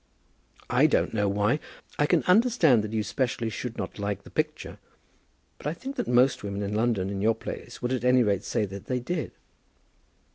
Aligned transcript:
"I 0.67 0.87
don't 0.87 1.13
know 1.13 1.29
why. 1.29 1.59
I 1.99 2.07
can 2.07 2.23
understand 2.23 2.83
that 2.83 2.91
you 2.91 3.03
specially 3.03 3.51
should 3.51 3.77
not 3.77 3.99
like 3.99 4.23
the 4.23 4.31
picture; 4.31 4.79
but 5.59 5.67
I 5.67 5.75
think 5.75 5.95
that 5.97 6.07
most 6.07 6.41
women 6.43 6.63
in 6.63 6.73
London 6.73 7.11
in 7.11 7.21
your 7.21 7.35
place 7.35 7.83
would 7.83 7.93
at 7.93 8.03
any 8.03 8.23
rate 8.23 8.43
say 8.43 8.65
that 8.65 8.87
they 8.87 8.99
did." 8.99 9.31